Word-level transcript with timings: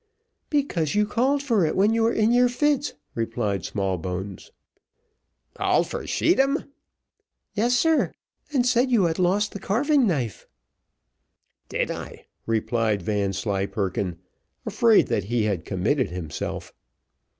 "Because 0.49 0.95
you 0.95 1.05
called 1.05 1.43
for 1.43 1.63
it 1.63 1.75
when 1.75 1.93
you 1.93 2.01
were 2.01 2.11
in 2.11 2.31
your 2.31 2.49
fits," 2.49 2.95
replied 3.13 3.63
Smallbones. 3.63 4.51
"Called 5.53 5.87
for 5.87 6.07
scheedam?" 6.07 6.63
"Yes, 7.53 7.77
sir, 7.77 8.11
and 8.51 8.65
said 8.65 8.89
you 8.89 9.03
had 9.03 9.19
lost 9.19 9.51
the 9.51 9.59
carving 9.59 10.07
knife." 10.07 10.47
"Did 11.69 11.91
I?" 11.91 12.25
replied 12.47 13.03
Vanslyperken, 13.03 14.17
afraid 14.65 15.05
that 15.09 15.25
he 15.25 15.43
had 15.43 15.65
committed 15.65 16.09
himself. 16.09 16.73